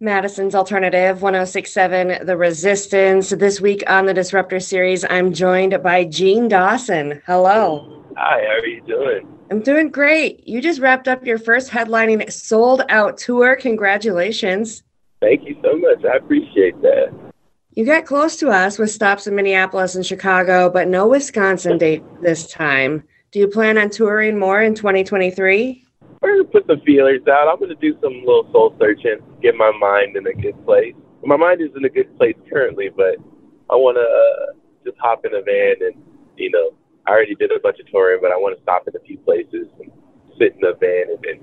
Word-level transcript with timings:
Madison's 0.00 0.54
Alternative 0.54 1.20
1067 1.20 2.24
The 2.24 2.36
Resistance. 2.36 3.30
This 3.30 3.60
week 3.60 3.82
on 3.88 4.06
the 4.06 4.14
Disruptor 4.14 4.60
series, 4.60 5.04
I'm 5.10 5.32
joined 5.32 5.82
by 5.82 6.04
Jean 6.04 6.46
Dawson. 6.46 7.20
Hello. 7.26 8.04
Hi, 8.16 8.40
how 8.46 8.60
are 8.60 8.66
you 8.66 8.80
doing? 8.82 9.26
I'm 9.50 9.60
doing 9.60 9.90
great. 9.90 10.46
You 10.46 10.60
just 10.60 10.80
wrapped 10.80 11.08
up 11.08 11.26
your 11.26 11.36
first 11.36 11.68
headlining 11.72 12.30
sold 12.30 12.82
out 12.90 13.18
tour. 13.18 13.56
Congratulations. 13.56 14.84
Thank 15.20 15.42
you 15.42 15.56
so 15.64 15.76
much. 15.76 16.04
I 16.04 16.18
appreciate 16.18 16.80
that. 16.82 17.12
You 17.72 17.84
got 17.84 18.06
close 18.06 18.36
to 18.36 18.50
us 18.50 18.78
with 18.78 18.92
stops 18.92 19.26
in 19.26 19.34
Minneapolis 19.34 19.96
and 19.96 20.06
Chicago, 20.06 20.70
but 20.70 20.86
no 20.86 21.08
Wisconsin 21.08 21.76
date 21.76 22.04
this 22.22 22.46
time. 22.46 23.02
Do 23.32 23.40
you 23.40 23.48
plan 23.48 23.76
on 23.76 23.90
touring 23.90 24.38
more 24.38 24.62
in 24.62 24.76
2023? 24.76 25.87
We're 26.20 26.38
gonna 26.38 26.48
put 26.48 26.66
some 26.66 26.80
feelers 26.84 27.20
out. 27.30 27.48
I'm 27.48 27.60
gonna 27.60 27.74
do 27.76 27.94
some 28.02 28.12
little 28.20 28.48
soul 28.52 28.74
searching, 28.80 29.18
get 29.40 29.54
my 29.54 29.70
mind 29.70 30.16
in 30.16 30.26
a 30.26 30.32
good 30.32 30.58
place. 30.64 30.94
My 31.24 31.36
mind 31.36 31.60
is 31.60 31.70
in 31.76 31.84
a 31.84 31.88
good 31.88 32.16
place 32.16 32.36
currently, 32.50 32.90
but 32.94 33.16
I 33.70 33.76
want 33.76 33.96
to 33.98 34.02
uh, 34.02 34.58
just 34.84 34.96
hop 35.00 35.24
in 35.24 35.34
a 35.34 35.42
van 35.42 35.76
and, 35.80 36.02
you 36.36 36.50
know, 36.50 36.70
I 37.06 37.10
already 37.10 37.34
did 37.34 37.52
a 37.52 37.60
bunch 37.60 37.78
of 37.80 37.86
touring, 37.90 38.20
but 38.22 38.32
I 38.32 38.36
want 38.36 38.56
to 38.56 38.62
stop 38.62 38.86
in 38.88 38.94
a 38.96 39.04
few 39.04 39.18
places 39.18 39.66
and 39.80 39.90
sit 40.38 40.54
in 40.56 40.64
a 40.64 40.74
van 40.74 41.14
and, 41.14 41.24
and 41.26 41.40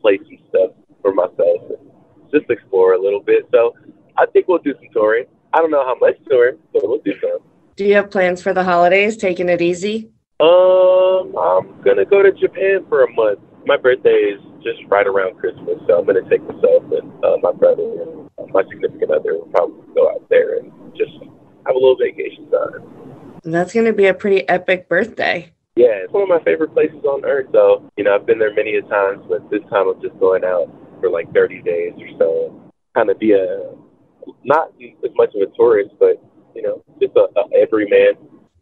play 0.00 0.18
some 0.18 0.38
stuff 0.48 0.70
for 1.02 1.12
myself 1.12 1.62
and 1.68 1.90
just 2.32 2.50
explore 2.50 2.94
a 2.94 3.00
little 3.00 3.20
bit. 3.20 3.48
So 3.52 3.74
I 4.16 4.26
think 4.26 4.48
we'll 4.48 4.58
do 4.58 4.74
some 4.74 4.88
touring. 4.92 5.26
I 5.52 5.58
don't 5.58 5.70
know 5.70 5.84
how 5.84 5.96
much 6.00 6.16
touring, 6.28 6.58
but 6.72 6.82
we'll 6.84 7.00
do 7.04 7.12
some. 7.20 7.38
Do 7.76 7.84
you 7.84 7.94
have 7.94 8.10
plans 8.10 8.42
for 8.42 8.52
the 8.52 8.64
holidays? 8.64 9.16
Taking 9.16 9.48
it 9.48 9.62
easy? 9.62 10.10
Um, 10.40 11.34
I'm 11.36 11.80
gonna 11.82 12.04
go 12.04 12.22
to 12.22 12.32
Japan 12.32 12.84
for 12.88 13.04
a 13.04 13.12
month 13.12 13.40
my 13.66 13.76
birthday 13.76 14.34
is 14.34 14.40
just 14.62 14.80
right 14.88 15.06
around 15.06 15.38
Christmas, 15.38 15.78
so 15.86 15.98
I'm 15.98 16.06
going 16.06 16.22
to 16.22 16.28
take 16.30 16.42
myself 16.42 16.84
and 16.92 17.24
uh, 17.24 17.36
my 17.42 17.52
brother 17.52 17.82
and 17.82 18.52
my 18.52 18.62
significant 18.68 19.10
other 19.10 19.34
will 19.34 19.48
probably 19.52 19.82
go 19.94 20.10
out 20.10 20.28
there 20.28 20.58
and 20.58 20.72
just 20.96 21.12
have 21.66 21.74
a 21.74 21.78
little 21.78 21.96
vacation 21.96 22.50
time. 22.50 23.40
That's 23.44 23.72
going 23.72 23.86
to 23.86 23.92
be 23.92 24.06
a 24.06 24.14
pretty 24.14 24.48
epic 24.48 24.88
birthday. 24.88 25.52
Yeah, 25.76 26.04
it's 26.04 26.12
one 26.12 26.24
of 26.24 26.28
my 26.28 26.42
favorite 26.44 26.74
places 26.74 27.04
on 27.04 27.24
earth. 27.24 27.46
So, 27.52 27.88
you 27.96 28.04
know, 28.04 28.14
I've 28.14 28.26
been 28.26 28.38
there 28.38 28.52
many 28.54 28.76
a 28.76 28.82
times, 28.82 29.24
but 29.28 29.48
this 29.50 29.62
time 29.70 29.88
I'm 29.88 30.00
just 30.02 30.18
going 30.18 30.44
out 30.44 30.68
for 31.00 31.08
like 31.08 31.32
30 31.32 31.62
days 31.62 31.94
or 31.98 32.08
so. 32.18 32.72
Kind 32.94 33.08
of 33.08 33.18
be 33.18 33.32
a, 33.32 33.72
not 34.44 34.72
as 34.82 35.10
much 35.14 35.30
of 35.34 35.48
a 35.48 35.56
tourist, 35.56 35.94
but, 35.98 36.22
you 36.54 36.62
know, 36.62 36.84
just 37.00 37.16
a, 37.16 37.28
a 37.38 37.62
everyman 37.62 38.14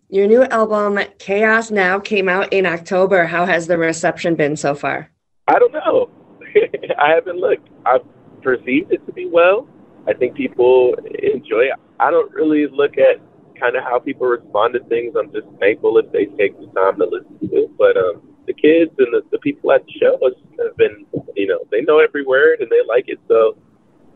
your 0.09 0.27
new 0.27 0.45
album, 0.45 0.99
Chaos 1.19 1.71
Now, 1.71 1.99
came 1.99 2.29
out 2.29 2.53
in 2.53 2.65
October. 2.65 3.27
How 3.27 3.45
has 3.45 3.67
the 3.67 3.77
reception 3.77 4.35
been 4.35 4.57
so 4.57 4.75
far? 4.75 5.11
I 5.47 5.59
don't 5.59 5.73
know. 5.73 6.11
I 6.99 7.11
haven't 7.11 7.39
looked. 7.39 7.69
I've 7.85 8.03
perceived 8.43 8.93
it 8.93 9.05
to 9.07 9.13
be 9.13 9.27
well. 9.27 9.69
I 10.07 10.15
think 10.15 10.35
people 10.35 10.95
enjoy 11.23 11.65
it. 11.65 11.75
I 12.01 12.11
don't 12.11 12.33
really 12.33 12.67
look 12.69 12.97
at 12.97 13.21
kind 13.61 13.77
of 13.77 13.83
how 13.85 13.99
people 13.99 14.27
respond 14.27 14.75
to 14.75 14.81
things. 14.85 15.15
I'm 15.19 15.31
just 15.33 15.47
thankful 15.61 15.99
if 15.99 16.11
they 16.13 16.27
take 16.37 16.59
the 16.59 16.67
time 16.69 16.99
to 16.99 17.05
listen 17.05 17.39
to 17.49 17.57
it. 17.65 17.77
But 17.77 17.97
um, 17.97 18.23
the 18.47 18.55
kids 18.55 18.93
and 18.99 19.13
the, 19.13 19.23
the 19.31 19.39
people 19.39 19.73
at 19.73 19.85
the 19.85 19.93
show 20.01 20.19
have 20.65 20.77
been, 20.77 21.05
you 21.37 21.47
know, 21.47 21.59
they 21.71 21.83
know 21.83 21.99
every 21.99 22.25
word 22.25 22.61
and 22.61 22.71
they 22.71 22.81
like 22.89 23.09
it. 23.09 23.19
So 23.29 23.59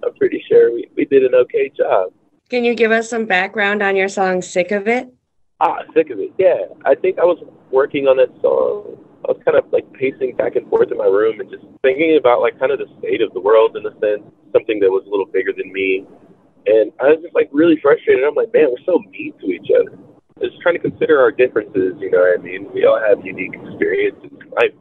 I'm 0.04 0.14
pretty 0.14 0.42
sure 0.48 0.72
we, 0.72 0.88
we 0.96 1.04
did 1.04 1.24
an 1.24 1.34
okay 1.34 1.70
job. 1.76 2.12
Can 2.48 2.64
you 2.64 2.74
give 2.74 2.92
us 2.92 3.10
some 3.10 3.26
background 3.26 3.82
on 3.82 3.96
your 3.96 4.08
song 4.08 4.40
Sick 4.40 4.70
of 4.70 4.88
It? 4.88 5.12
Ah, 5.62 5.86
sick 5.94 6.10
of 6.10 6.18
it. 6.18 6.34
Yeah, 6.42 6.74
I 6.84 6.98
think 6.98 7.22
I 7.22 7.24
was 7.24 7.38
working 7.70 8.10
on 8.10 8.18
that 8.18 8.34
song. 8.42 8.98
I 9.22 9.30
was 9.30 9.38
kind 9.46 9.54
of 9.54 9.70
like 9.70 9.86
pacing 9.94 10.34
back 10.34 10.58
and 10.58 10.66
forth 10.66 10.90
in 10.90 10.98
my 10.98 11.06
room 11.06 11.38
and 11.38 11.46
just 11.46 11.62
thinking 11.86 12.18
about 12.18 12.42
like 12.42 12.58
kind 12.58 12.74
of 12.74 12.82
the 12.82 12.90
state 12.98 13.22
of 13.22 13.30
the 13.30 13.38
world 13.38 13.78
in 13.78 13.86
a 13.86 13.94
sense, 14.02 14.26
something 14.50 14.82
that 14.82 14.90
was 14.90 15.06
a 15.06 15.10
little 15.14 15.30
bigger 15.30 15.54
than 15.54 15.70
me. 15.70 16.02
And 16.66 16.90
I 16.98 17.14
was 17.14 17.22
just 17.22 17.30
like 17.30 17.46
really 17.54 17.78
frustrated. 17.78 18.26
I'm 18.26 18.34
like, 18.34 18.50
man, 18.50 18.74
we're 18.74 18.82
so 18.82 18.98
mean 19.14 19.38
to 19.38 19.46
each 19.54 19.70
other. 19.70 19.94
Just 20.42 20.58
trying 20.66 20.74
to 20.74 20.82
consider 20.82 21.22
our 21.22 21.30
differences, 21.30 21.94
you 22.02 22.10
know 22.10 22.26
what 22.26 22.34
I 22.34 22.42
mean? 22.42 22.66
We 22.74 22.82
all 22.82 22.98
have 22.98 23.22
unique 23.22 23.54
experiences 23.54 24.34
in 24.34 24.50
life. 24.58 24.74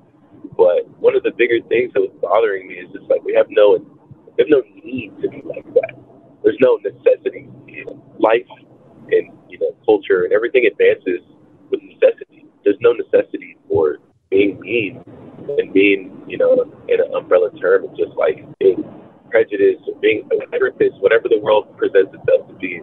But 0.58 0.90
one 0.98 1.13
of 1.13 1.22
the 1.22 1.38
bigger 1.38 1.62
things 1.69 1.94
that 1.94 2.02
was 2.02 2.13
bothering 2.25 2.66
me 2.66 2.81
is 2.81 2.90
just 2.90 3.06
like 3.06 3.22
we 3.22 3.38
have 3.38 3.53
no 3.53 3.78
we 3.78 4.38
have 4.42 4.50
no 4.50 4.66
need 4.81 5.13
to 5.22 5.30
be 5.30 5.46
like 5.46 5.69
that. 5.78 5.94
There's 6.42 6.58
no 6.58 6.81
necessity. 6.81 7.46
Life 8.18 8.50
culture 9.91 10.24
and 10.24 10.31
everything 10.31 10.63
advances 10.66 11.19
with 11.69 11.81
necessity. 11.84 12.47
There's 12.63 12.79
no 12.79 12.94
necessity 12.94 13.57
for 13.68 13.97
being 14.29 14.59
mean 14.62 15.03
and 15.59 15.74
being 15.74 16.24
you 16.28 16.38
know 16.38 16.63
in 16.88 16.97
an 17.02 17.12
umbrella 17.13 17.52
term 17.59 17.84
and 17.84 17.97
just 17.97 18.16
like 18.16 18.47
being 18.59 18.84
prejudiced 19.30 19.84
or 19.88 20.00
being 20.00 20.24
whatever 20.31 20.68
it 20.68 20.80
is, 20.80 20.94
whatever 21.00 21.28
the 21.28 21.40
world 21.40 21.75
presents 21.78 22.16
itself 22.16 22.47
to 22.47 22.56
be. 22.56 22.80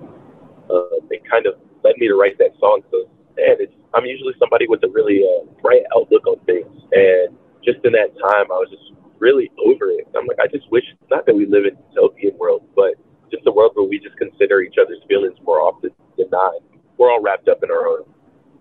Uh, 0.69 1.01
it 1.09 1.23
kind 1.25 1.47
of 1.47 1.55
led 1.85 1.97
me 1.97 2.09
to 2.09 2.15
write 2.15 2.37
that 2.37 2.53
song. 2.61 2.81
So 2.91 3.09
man, 3.37 3.57
it's 3.61 3.73
I'm 3.95 4.05
usually 4.05 4.35
somebody 4.39 4.67
with 4.69 4.85
a 4.85 4.91
really 4.93 5.25
uh, 5.25 5.49
bright 5.63 5.89
outlook 5.97 6.27
on 6.27 6.37
things, 6.45 6.69
and 6.93 7.33
just 7.65 7.81
in 7.85 7.93
that 7.93 8.13
time, 8.21 8.53
I 8.53 8.59
was 8.61 8.69
just 8.69 8.93
really 9.19 9.51
over 9.65 9.91
it. 9.91 10.07
I'm 10.17 10.27
like, 10.27 10.39
I 10.43 10.47
just 10.47 10.71
wish 10.71 10.85
not 11.11 11.25
that 11.27 11.35
we 11.35 11.47
live 11.47 11.65
in 11.65 11.75
a 11.75 11.83
utopian 11.95 12.37
world, 12.39 12.63
but 12.77 12.95
just 13.31 13.47
a 13.47 13.53
world 13.53 13.73
where 13.75 13.89
we 13.89 13.99
just 13.99 14.17
consider 14.17 14.61
each 14.61 14.77
other's 14.81 15.01
feelings 15.09 15.37
more 15.45 15.61
often 15.61 15.91
than 16.17 16.29
not. 16.31 16.61
We're 16.99 17.11
all 17.11 17.23
wrapped 17.23 17.49
up 17.49 17.63
in 17.63 17.71
our 17.71 17.87
own 17.87 18.05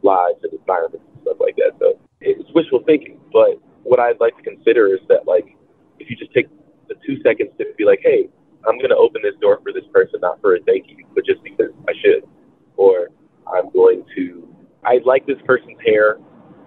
lives 0.03 0.40
and 0.44 0.53
environments 0.53 1.06
and 1.12 1.22
stuff 1.24 1.38
like 1.40 1.56
that. 1.58 1.74
So 1.80 2.00
it's 2.22 2.50
wishful 2.53 2.84
thinking. 2.86 3.20
But 3.34 3.59
what 3.84 4.00
I'd 4.00 4.20
like 4.20 4.38
to 4.38 4.44
consider 4.44 4.94
is 4.94 5.02
that, 5.09 5.25
like, 5.28 5.58
if 6.00 6.09
you 6.09 6.16
just 6.16 6.31
take 6.34 6.48
the 6.88 6.96
two 7.06 7.18
seconds 7.24 7.50
to 7.58 7.66
be 7.78 7.86
like, 7.86 8.00
hey, 8.03 8.30
I'm 8.68 8.78
going 8.78 8.90
to 8.90 8.98
open 8.98 9.22
this 9.24 9.36
door 9.42 9.59
for 9.64 9.74
this 9.74 9.86
person, 9.92 10.20
not 10.22 10.40
for 10.42 10.56
a 10.56 10.59
thank 10.62 10.88
you, 10.88 11.06
but 11.16 11.25
just 11.25 11.42
because 11.44 11.72
I 11.88 11.94
should. 12.03 12.24
Or 12.75 13.09
I'm 13.48 13.72
going 13.72 14.03
to, 14.16 14.48
I 14.86 15.00
like 15.04 15.25
this 15.25 15.42
person's 15.46 15.80
hair, 15.86 16.18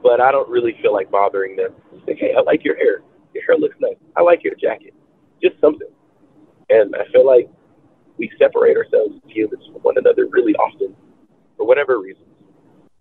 but 0.03 0.21
I 0.21 0.33
don't 0.33 0.49
really 0.49 0.77
feel 0.83 0.93
like 0.93 1.11
bothering 1.11 1.57
them. 1.57 1.73
Just 1.93 2.05
think, 2.07 2.19
hey, 2.19 2.35
I 2.37 2.43
like 2.43 2.65
your 2.65 2.77
hair. 2.77 3.03
Your 3.35 3.45
hair 3.45 3.57
looks 3.57 3.77
nice. 3.81 3.97
I 4.17 4.23
like 4.23 4.43
your 4.43 4.55
jacket. 4.55 4.95
Just 5.43 5.61
something. 5.61 5.89
And 6.69 6.95
I 6.97 7.11
feel 7.13 7.27
like 7.27 7.49
we 8.19 8.31
separate 8.39 8.77
ourselves 8.77 9.15
humans 9.27 9.63
from 9.73 9.83
one 9.83 9.99
another 9.99 10.27
really 10.31 10.55
often 10.55 10.95
for 11.61 11.67
whatever 11.67 12.01
reasons. 12.01 12.25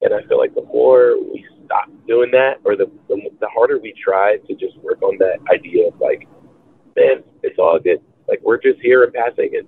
And 0.02 0.14
I 0.14 0.20
feel 0.28 0.38
like 0.38 0.53
the 0.53 0.68
more 0.68 1.16
we 1.16 1.46
stop 1.64 1.88
doing 2.08 2.30
that, 2.31 2.59
or 2.66 2.75
the, 2.75 2.92
the, 3.08 3.16
the 3.40 3.47
harder 3.47 3.80
we 3.80 3.94
try 3.96 4.36
to 4.36 4.53
just 4.56 4.75
work 4.84 5.02
on 5.02 5.18
that 5.20 5.40
idea 5.47 5.88
of 5.88 5.94
like, 6.02 6.28
man, 6.98 7.24
it's 7.42 7.58
all 7.58 7.80
good. 7.80 8.03
Like 8.28 8.42
we're 8.44 8.59
just 8.59 8.81
here 8.81 9.06
in 9.06 9.12
passing 9.14 9.56
and 9.56 9.68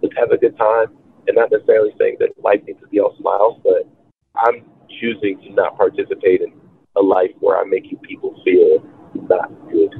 let's 0.00 0.16
have 0.16 0.30
a 0.30 0.38
good 0.38 0.56
time. 0.56 0.96
And 1.28 1.36
not 1.36 1.50
necessarily 1.52 1.92
saying 1.98 2.16
that 2.20 2.32
life 2.42 2.60
needs 2.66 2.80
to 2.80 2.88
be 2.88 3.00
all 3.00 3.14
smiles, 3.20 3.60
but 3.62 3.88
I'm 4.36 4.64
choosing 5.00 5.40
to 5.44 5.52
not 5.52 5.76
participate 5.76 6.40
in 6.40 6.52
a 6.96 7.02
life 7.02 7.32
where 7.40 7.60
I'm 7.60 7.68
making 7.68 7.98
people 7.98 8.40
feel 8.44 8.84
not 9.28 9.52
good. 9.70 9.92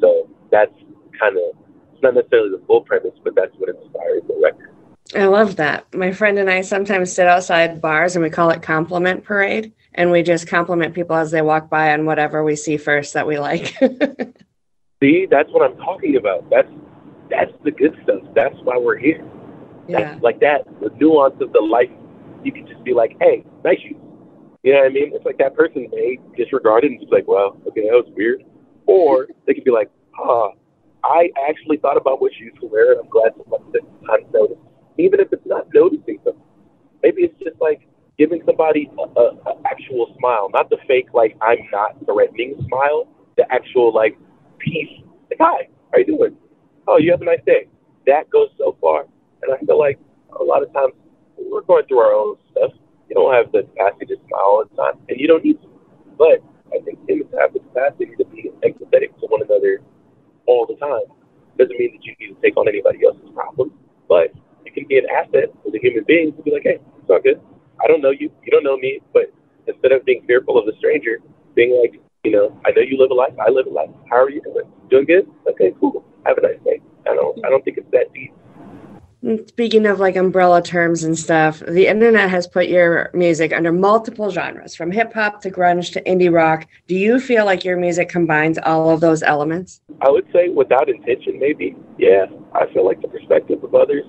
So 0.00 0.28
that's 0.50 0.74
kind 1.18 1.36
of 1.36 1.58
it's 1.94 2.02
not 2.02 2.14
necessarily 2.14 2.50
the 2.50 2.62
full 2.66 2.82
premise, 2.82 3.14
but 3.22 3.34
that's 3.34 3.54
what 3.58 3.70
inspired 3.70 4.26
the 4.26 4.38
record. 4.42 4.71
I 5.14 5.26
love 5.26 5.56
that. 5.56 5.92
My 5.94 6.12
friend 6.12 6.38
and 6.38 6.48
I 6.48 6.62
sometimes 6.62 7.12
sit 7.12 7.26
outside 7.26 7.80
bars 7.80 8.16
and 8.16 8.22
we 8.22 8.30
call 8.30 8.50
it 8.50 8.62
compliment 8.62 9.24
parade. 9.24 9.72
And 9.94 10.10
we 10.10 10.22
just 10.22 10.48
compliment 10.48 10.94
people 10.94 11.16
as 11.16 11.30
they 11.30 11.42
walk 11.42 11.68
by 11.68 11.92
on 11.92 12.06
whatever 12.06 12.42
we 12.42 12.56
see 12.56 12.78
first 12.78 13.12
that 13.12 13.26
we 13.26 13.38
like. 13.38 13.76
see, 15.02 15.26
that's 15.30 15.50
what 15.50 15.62
I'm 15.62 15.76
talking 15.76 16.16
about. 16.16 16.48
That's 16.48 16.70
that's 17.28 17.52
the 17.64 17.70
good 17.70 17.98
stuff. 18.02 18.22
That's 18.34 18.56
why 18.62 18.78
we're 18.78 18.96
here. 18.96 19.22
Yeah. 19.88 20.00
That's 20.00 20.22
like 20.22 20.40
that, 20.40 20.64
the 20.80 20.90
nuance 20.98 21.40
of 21.40 21.52
the 21.52 21.60
life. 21.60 21.90
You 22.42 22.52
can 22.52 22.66
just 22.66 22.82
be 22.84 22.94
like, 22.94 23.16
hey, 23.20 23.44
nice 23.64 23.80
shoes. 23.80 23.96
You 24.62 24.72
know 24.72 24.78
what 24.80 24.86
I 24.86 24.94
mean? 24.94 25.12
It's 25.14 25.24
like 25.24 25.38
that 25.38 25.54
person 25.56 25.88
may 25.92 26.18
disregard 26.36 26.84
it 26.84 26.92
and 26.92 27.00
just 27.00 27.12
like, 27.12 27.26
well, 27.26 27.56
okay, 27.68 27.82
that 27.82 27.92
was 27.92 28.12
weird. 28.16 28.44
Or 28.86 29.26
they 29.46 29.54
could 29.54 29.64
be 29.64 29.70
like, 29.70 29.90
ah, 30.18 30.50
I 31.04 31.30
actually 31.48 31.78
thought 31.78 31.96
about 31.96 32.20
what 32.20 32.32
shoes 32.34 32.52
to 32.60 32.66
wear, 32.66 32.92
and 32.92 33.00
I'm 33.00 33.08
glad 33.08 33.32
somebody 33.36 33.64
took 33.72 34.06
time 34.06 34.24
to 34.24 34.38
notice. 34.38 34.58
Even 34.98 35.20
if 35.20 35.32
it's 35.32 35.46
not 35.46 35.66
noticing 35.74 36.18
them, 36.24 36.36
maybe 37.02 37.22
it's 37.22 37.38
just 37.42 37.60
like 37.60 37.88
giving 38.18 38.42
somebody 38.46 38.90
a, 38.98 39.02
a, 39.18 39.24
a 39.46 39.54
actual 39.66 40.11
smile, 40.22 40.48
not 40.54 40.70
the 40.70 40.78
fake 40.86 41.08
like 41.12 41.36
I'm 41.42 41.58
not 41.72 41.98
threatening 42.06 42.54
smile, 42.68 43.08
the 43.36 43.44
actual 43.50 43.92
like 43.92 44.16
peace. 44.58 45.02
Like, 45.30 45.40
hi, 45.40 45.68
how 45.92 45.98
you 45.98 46.06
doing? 46.06 46.36
Oh, 46.86 46.98
you 46.98 47.10
have 47.10 47.22
a 47.22 47.24
nice 47.24 47.42
day. 47.44 47.66
That 48.06 48.30
goes 48.30 48.48
so 48.56 48.76
far, 48.80 49.06
and 49.42 49.52
I 49.52 49.58
feel 49.66 49.78
like 49.78 49.98
a 50.38 50.44
lot 50.44 50.62
of 50.62 50.72
times 50.72 50.94
we're 51.38 51.62
going 51.62 51.86
through 51.86 51.98
our 51.98 52.12
own 52.12 52.36
stuff. 52.52 52.70
You 53.08 53.14
don't 53.14 53.34
have 53.34 53.50
the 53.50 53.62
capacity 53.62 54.06
to 54.06 54.16
smile 54.28 54.46
all 54.46 54.64
the 54.64 54.76
time, 54.76 54.94
and 55.08 55.18
you 55.18 55.26
don't 55.26 55.44
need 55.44 55.60
to. 55.60 55.68
But 56.16 56.38
I 56.70 56.78
think 56.84 56.98
humans 57.08 57.34
have 57.38 57.52
the 57.52 57.60
capacity 57.60 58.14
to 58.16 58.24
be 58.26 58.50
empathetic 58.62 59.18
to 59.20 59.26
one 59.26 59.42
another 59.42 59.82
all 60.46 60.66
the 60.66 60.76
time. 60.76 61.10
Doesn't 61.58 61.78
mean 61.78 61.98
that 61.98 62.04
you 62.04 62.14
need 62.18 62.34
to 62.34 62.40
take 62.40 62.56
on 62.56 62.68
anybody 62.68 63.04
else's 63.04 63.28
problems, 63.34 63.72
but 64.08 64.32
you 64.64 64.72
can 64.72 64.86
be 64.88 64.98
an 64.98 65.06
asset 65.10 65.50
as 65.66 65.74
a 65.74 65.78
human 65.78 66.04
being 66.06 66.32
to 66.32 66.42
be 66.42 66.50
like, 66.50 66.62
hey, 66.62 66.78
it's 66.98 67.10
all 67.10 67.20
good. 67.20 67.40
I 67.82 67.86
don't 67.86 68.00
know 68.00 68.10
you, 68.10 68.30
you 68.42 68.50
don't 68.50 68.64
know 68.64 68.76
me, 68.76 69.00
but 69.12 69.32
instead 69.66 69.92
of 69.92 70.04
being 70.04 70.24
fearful 70.26 70.58
of 70.58 70.66
the 70.66 70.72
stranger, 70.78 71.18
being 71.54 71.78
like, 71.80 72.00
you 72.24 72.30
know, 72.30 72.56
I 72.64 72.70
know 72.70 72.82
you 72.82 72.98
live 72.98 73.10
a 73.10 73.14
life, 73.14 73.34
I 73.44 73.50
live 73.50 73.66
a 73.66 73.70
life. 73.70 73.90
How 74.08 74.16
are 74.16 74.30
you 74.30 74.40
doing? 74.42 74.70
Doing 74.90 75.04
good? 75.06 75.28
Okay, 75.48 75.74
cool. 75.80 76.04
Have 76.24 76.38
a 76.38 76.42
nice 76.42 76.58
day. 76.64 76.80
I 77.08 77.14
don't 77.14 77.44
I 77.44 77.50
don't 77.50 77.64
think 77.64 77.78
it's 77.78 77.90
that 77.90 78.12
deep. 78.12 78.32
Mm, 79.24 79.48
speaking 79.48 79.86
of 79.86 80.00
like 80.00 80.16
umbrella 80.16 80.62
terms 80.62 81.04
and 81.04 81.16
stuff, 81.16 81.60
the 81.60 81.86
internet 81.86 82.28
has 82.28 82.46
put 82.46 82.68
your 82.68 83.10
music 83.14 83.52
under 83.52 83.72
multiple 83.72 84.30
genres, 84.30 84.74
from 84.74 84.90
hip 84.90 85.12
hop 85.12 85.40
to 85.42 85.50
grunge 85.50 85.92
to 85.92 86.02
indie 86.02 86.32
rock. 86.32 86.66
Do 86.88 86.96
you 86.96 87.20
feel 87.20 87.44
like 87.44 87.64
your 87.64 87.76
music 87.76 88.08
combines 88.08 88.58
all 88.58 88.90
of 88.90 89.00
those 89.00 89.22
elements? 89.22 89.80
I 90.00 90.10
would 90.10 90.26
say 90.32 90.48
without 90.48 90.88
intention, 90.88 91.38
maybe. 91.38 91.76
Yeah, 91.98 92.26
I 92.54 92.66
feel 92.72 92.84
like 92.84 93.00
the 93.00 93.08
perspective 93.08 93.62
of 93.62 93.74
others 93.74 94.04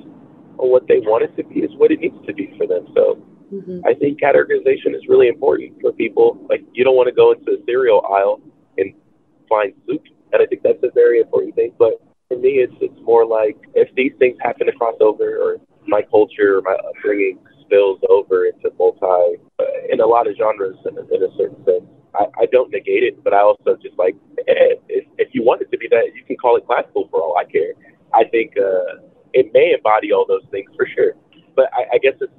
or 0.58 0.72
what 0.72 0.88
they 0.88 1.00
want 1.00 1.24
it 1.24 1.36
to 1.38 1.44
be 1.44 1.60
is 1.60 1.72
what 1.78 1.92
it 1.92 2.00
needs 2.00 2.18
to 2.26 2.34
be 2.34 2.54
for 2.58 2.66
them. 2.66 2.88
So 2.96 3.22
mm-hmm. 3.54 3.86
I 3.86 3.94
think 3.94 4.20
categorization 4.20 4.96
is 4.96 5.08
really 5.08 5.28
important 5.28 5.80
for 5.82 5.92
people. 5.92 6.38
Like 6.50 6.64
you 6.74 6.84
don't 6.84 6.96
want 6.96 7.08
to 7.08 7.16
go 7.16 7.32
into 7.32 7.46
the 7.46 7.64
cereal 7.66 8.02
aisle 8.06 8.42
and 8.78 8.94
find 9.50 9.74
soup, 9.88 10.04
and 10.32 10.42
I 10.42 10.46
think 10.46 10.64
that's 10.64 10.84
a 10.84 10.92
very 10.94 11.20
important 11.20 11.56
thing. 11.56 11.74
But 11.78 12.02
for 12.28 12.38
me, 12.38 12.64
it's 12.66 12.74
it's 12.82 13.00
more 13.02 13.26
like 13.26 13.58
if 13.76 13.94
these 13.96 14.14
things 14.20 14.38
happen 14.42 14.68
to 14.68 14.74
cross 14.74 14.96
over, 15.02 15.38
or 15.38 15.58
my 15.88 16.02
culture, 16.10 16.58
or 16.58 16.62
my 16.62 16.76
upbringing 16.90 17.40
spills 17.62 18.00
over 18.10 18.46
into 18.46 18.72
multi, 18.78 19.42
uh, 19.60 19.64
in 19.90 20.00
a 20.02 20.06
lot 20.06 20.28
of 20.28 20.36
genres, 20.38 20.78
in, 20.86 20.98
in 20.98 21.24
a 21.24 21.32
certain 21.38 21.64
sense. 21.66 21.86
I, 22.16 22.26
I 22.42 22.46
don't 22.52 22.70
negate 22.72 23.04
it, 23.04 23.24
but 23.24 23.34
I 23.34 23.42
also 23.42 23.76
just 23.82 23.98
like 23.98 24.16
eh, 24.48 24.78
if, 24.88 25.06
if 25.18 25.30
you 25.34 25.44
want 25.44 25.62
it 25.62 25.72
to 25.72 25.78
be 25.78 25.88
that, 25.90 26.14
you 26.16 26.24
can 26.26 26.38
call 26.38 26.58
it 26.58 26.66
classical 26.66 27.08
for 27.10 27.22
all 27.22 27.38
I 27.38 27.46
care. 27.46 27.74
I 28.14 28.24
think 28.26 28.54
uh, 28.58 29.02
it 29.34 29.52
may 29.54 29.74
embody 29.74 30.14
all 30.14 30.26
those 30.28 30.46
things 30.52 30.70
for 30.76 30.88
sure, 30.96 31.14
but 31.56 31.66
I, 31.74 31.96
I 31.96 31.98
guess 31.98 32.14
it's 32.22 32.32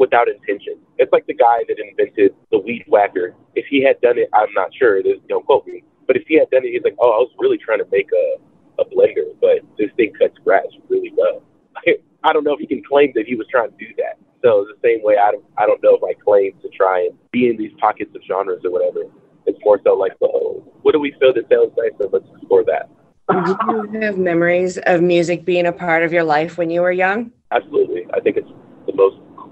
without 0.00 0.26
intention. 0.28 0.80
It's 0.98 1.12
like 1.12 1.26
the 1.26 1.34
guy 1.34 1.62
that 1.68 1.78
invented 1.78 2.34
the 2.50 2.58
weed 2.58 2.84
whacker. 2.88 3.36
If 3.54 3.66
he 3.70 3.84
had 3.84 4.00
done 4.00 4.18
it, 4.18 4.28
I'm 4.34 4.52
not 4.54 4.74
sure. 4.74 5.00
Don't 5.28 5.46
quote 5.46 5.66
me. 5.66 5.84
But 6.08 6.16
if 6.16 6.24
he 6.26 6.38
had 6.38 6.50
done 6.50 6.64
it, 6.64 6.72
he's 6.72 6.82
like, 6.82 6.96
oh, 6.98 7.12
I 7.12 7.18
was 7.22 7.30
really 7.38 7.58
trying 7.58 7.78
to 7.78 7.86
make 7.92 8.08
a 8.10 8.40
a 8.80 8.84
blender, 8.84 9.28
but 9.40 9.60
this 9.78 9.90
thing 9.96 10.12
cuts 10.18 10.36
grass 10.42 10.66
really 10.88 11.12
well. 11.16 11.42
I 12.24 12.32
don't 12.32 12.44
know 12.44 12.54
if 12.54 12.60
he 12.60 12.66
can 12.66 12.82
claim 12.82 13.12
that 13.14 13.26
he 13.26 13.34
was 13.34 13.46
trying 13.50 13.70
to 13.70 13.76
do 13.78 13.86
that. 13.98 14.18
So 14.42 14.66
the 14.68 14.76
same 14.82 15.02
way, 15.02 15.16
I 15.16 15.30
don't, 15.30 15.44
I 15.58 15.66
don't 15.66 15.82
know 15.82 15.96
if 15.96 16.02
I 16.02 16.14
claim 16.22 16.52
to 16.62 16.68
try 16.70 17.02
and 17.02 17.18
be 17.30 17.48
in 17.48 17.56
these 17.56 17.72
pockets 17.78 18.14
of 18.14 18.22
genres 18.26 18.62
or 18.64 18.70
whatever. 18.70 19.04
It's 19.46 19.58
more 19.64 19.80
so 19.84 19.94
like, 19.94 20.12
oh, 20.22 20.62
what 20.82 20.92
do 20.92 21.00
we 21.00 21.14
feel 21.20 21.32
that 21.34 21.48
sounds 21.50 21.72
nice? 21.76 21.92
So 22.00 22.08
let's 22.12 22.26
explore 22.36 22.64
that. 22.64 22.88
Do 23.30 23.92
you 23.92 24.00
have 24.00 24.18
memories 24.18 24.78
of 24.86 25.02
music 25.02 25.44
being 25.44 25.66
a 25.66 25.72
part 25.72 26.02
of 26.02 26.12
your 26.12 26.24
life 26.24 26.58
when 26.58 26.68
you 26.68 26.80
were 26.80 26.92
young? 26.92 27.30
Absolutely. 27.52 28.06
I 28.12 28.20
think 28.20 28.36
it's 28.36 28.50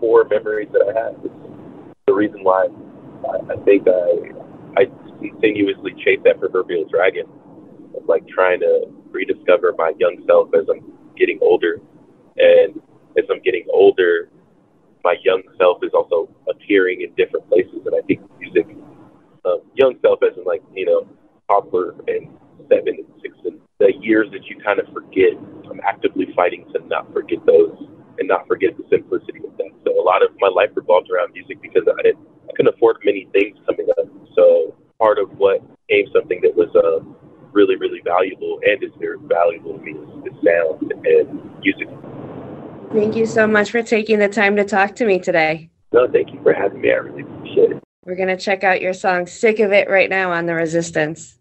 core 0.00 0.24
memories 0.28 0.68
that 0.72 0.82
I 0.82 0.98
have. 0.98 1.14
It's 1.24 1.34
the 2.06 2.14
reason 2.14 2.42
why 2.42 2.66
I, 3.28 3.52
I 3.52 3.56
think 3.64 3.86
I, 3.88 4.80
I 4.80 4.84
continuously 5.20 5.92
chase 6.04 6.20
that 6.24 6.38
proverbial 6.38 6.86
dragon 6.88 7.26
of 7.96 8.06
like 8.08 8.26
trying 8.28 8.60
to 8.60 8.86
rediscover 9.10 9.74
my 9.76 9.92
young 9.98 10.22
self 10.26 10.50
as 10.54 10.66
I'm 10.70 10.92
getting 11.16 11.38
older. 11.42 11.80
And 12.36 12.80
as 13.16 13.24
I'm 13.30 13.42
getting 13.42 13.66
older, 13.72 14.30
my 15.04 15.16
young 15.24 15.42
self 15.58 15.78
is 15.82 15.90
also 15.94 16.28
appearing 16.48 17.02
in 17.02 17.14
different 17.14 17.48
places. 17.48 17.80
And 17.84 17.94
I 17.94 18.06
think 18.06 18.20
music, 18.38 18.66
um, 19.44 19.62
young 19.74 19.94
self 20.02 20.20
as 20.22 20.36
in 20.36 20.44
like, 20.44 20.62
you 20.74 20.86
know, 20.86 21.08
toddler 21.48 21.94
and 22.06 22.28
seven 22.68 22.94
and 22.98 23.06
six 23.22 23.34
and 23.44 23.58
the 23.78 23.92
years 24.00 24.28
that 24.32 24.44
you 24.46 24.58
kind 24.62 24.80
of 24.80 24.86
forget, 24.92 25.38
I'm 25.70 25.80
actively 25.86 26.26
fighting 26.34 26.66
to 26.74 26.86
not 26.86 27.12
forget 27.12 27.38
those 27.46 27.76
and 28.18 28.26
not 28.26 28.46
forget 28.46 28.76
the 28.76 28.84
simplicity 28.90 29.38
of 29.46 29.56
that. 29.56 29.67
Lot 30.08 30.22
of 30.22 30.30
my 30.40 30.48
life 30.48 30.70
revolved 30.74 31.10
around 31.10 31.34
music 31.34 31.60
because 31.60 31.82
I 31.86 32.00
didn't, 32.00 32.26
I 32.48 32.52
couldn't 32.56 32.74
afford 32.74 32.96
many 33.04 33.28
things 33.30 33.58
coming 33.66 33.88
up. 33.98 34.06
So 34.34 34.74
part 34.98 35.18
of 35.18 35.28
what 35.36 35.60
came 35.90 36.06
something 36.14 36.40
that 36.40 36.56
was, 36.56 36.70
um, 36.82 37.14
really, 37.52 37.76
really 37.76 38.00
valuable 38.04 38.58
and 38.66 38.82
is 38.82 38.90
very 38.98 39.18
valuable 39.20 39.74
to 39.74 39.84
me 39.84 39.92
is, 39.92 40.32
sound 40.44 40.92
and 41.04 41.60
music. 41.60 41.88
Thank 42.92 43.16
you 43.16 43.26
so 43.26 43.46
much 43.46 43.70
for 43.70 43.82
taking 43.82 44.18
the 44.18 44.28
time 44.28 44.56
to 44.56 44.64
talk 44.64 44.96
to 44.96 45.04
me 45.04 45.18
today. 45.18 45.68
No, 45.92 46.10
thank 46.10 46.32
you 46.32 46.40
for 46.42 46.54
having 46.54 46.80
me. 46.80 46.90
I 46.90 46.94
really 46.94 47.22
appreciate 47.22 47.72
it. 47.72 47.82
We're 48.06 48.16
going 48.16 48.28
to 48.28 48.36
check 48.36 48.64
out 48.64 48.80
your 48.80 48.94
song 48.94 49.26
Sick 49.26 49.60
of 49.60 49.72
It 49.72 49.90
right 49.90 50.08
now 50.08 50.32
on 50.32 50.46
The 50.46 50.54
Resistance. 50.54 51.37